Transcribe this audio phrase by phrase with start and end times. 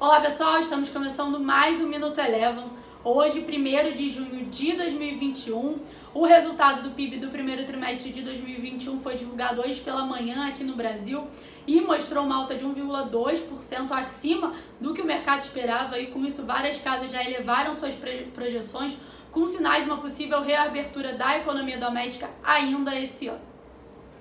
[0.00, 2.70] Olá pessoal, estamos começando mais um Minuto Elevam.
[3.04, 5.78] Hoje, 1 de junho de 2021,
[6.14, 10.64] o resultado do PIB do primeiro trimestre de 2021 foi divulgado hoje pela manhã aqui
[10.64, 11.28] no Brasil
[11.66, 16.46] e mostrou uma alta de 1,2% acima do que o mercado esperava e com isso
[16.46, 17.94] várias casas já elevaram suas
[18.32, 18.96] projeções
[19.30, 23.50] com sinais de uma possível reabertura da economia doméstica ainda esse ano.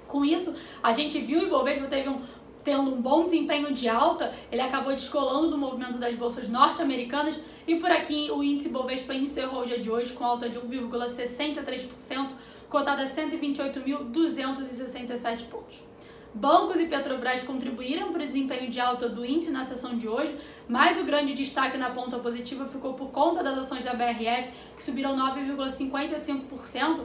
[0.10, 2.20] Com isso, a gente viu o Ibovespa teve um
[2.64, 7.76] tendo um bom desempenho de alta, ele acabou descolando do movimento das bolsas norte-americanas e
[7.76, 12.30] por aqui o índice Bovespa encerrou o dia de hoje com alta de 1,63%,
[12.70, 15.90] cotada a 128.267 pontos.
[16.34, 20.38] Bancos e Petrobras contribuíram para o desempenho de alta do índice na sessão de hoje,
[20.68, 24.84] mas o grande destaque na ponta positiva ficou por conta das ações da BRF, que
[24.84, 27.00] subiram 9,55%,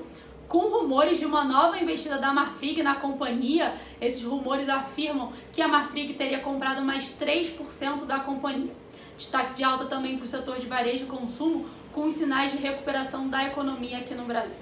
[0.48, 3.74] com rumores de uma nova investida da Marfrig na companhia.
[4.00, 8.74] Esses rumores afirmam que a Marfrig teria comprado mais 3% da companhia.
[9.16, 12.58] Destaque de alta também para o setor de varejo e consumo, com os sinais de
[12.58, 14.58] recuperação da economia aqui no Brasil.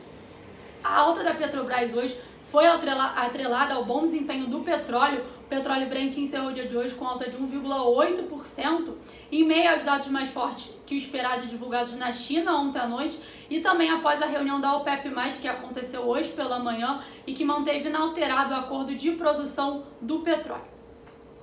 [0.85, 2.19] A alta da Petrobras hoje
[2.53, 5.25] foi atrelada ao bom desempenho do petróleo.
[5.47, 8.95] O petróleo Brent encerrou o dia de hoje com alta de 1,8%,
[9.33, 13.19] em meio aos dados mais fortes que o esperado divulgados na China ontem à noite
[13.49, 15.09] e também após a reunião da OPEP+,
[15.41, 20.72] que aconteceu hoje pela manhã e que manteve inalterado o acordo de produção do petróleo.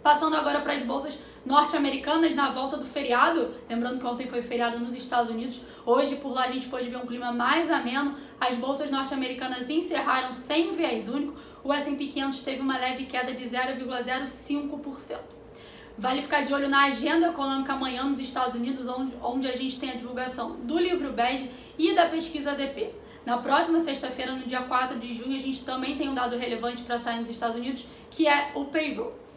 [0.10, 3.54] Passando agora para as bolsas norte-americanas na volta do feriado.
[3.70, 5.62] Lembrando que ontem foi feriado nos Estados Unidos.
[5.86, 8.16] Hoje, por lá, a gente pode ver um clima mais ameno.
[8.42, 11.36] As bolsas norte-americanas encerraram sem viés único.
[11.64, 15.20] O S&P 500 teve uma leve queda de 0,05%.
[15.96, 18.88] Vale ficar de olho na agenda econômica amanhã nos Estados Unidos,
[19.22, 22.96] onde, a gente tem a divulgação do livro bege e da pesquisa ADP.
[23.28, 26.82] Na próxima sexta-feira, no dia 4 de junho, a gente também tem um dado relevante
[26.82, 29.29] para sair nos Estados Unidos, que é o payroll.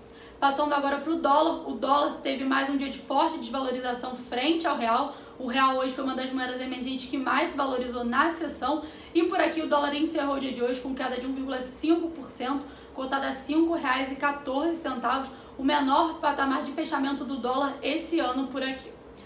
[0.43, 4.67] Passando agora para o dólar, o dólar teve mais um dia de forte desvalorização frente
[4.67, 5.15] ao real.
[5.39, 8.83] O real hoje foi uma das moedas emergentes que mais valorizou na sessão.
[9.15, 12.61] E por aqui o dólar encerrou o dia de hoje com queda de 1,5%,
[12.92, 18.91] cotada a R$ 5,14, o menor patamar de fechamento do dólar esse ano por aqui.